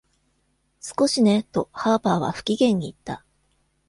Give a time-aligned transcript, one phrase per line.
[0.81, 3.23] 「少しね」とハーパーは不機嫌に言った。